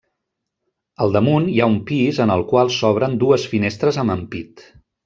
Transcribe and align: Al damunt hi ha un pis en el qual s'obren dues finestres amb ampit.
Al 1.05 1.13
damunt 1.17 1.45
hi 1.51 1.59
ha 1.65 1.69
un 1.73 1.77
pis 1.91 2.23
en 2.27 2.35
el 2.39 2.45
qual 2.55 2.75
s'obren 2.79 3.17
dues 3.27 3.47
finestres 3.55 4.05
amb 4.07 4.17
ampit. 4.21 4.71